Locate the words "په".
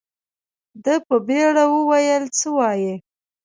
1.07-1.15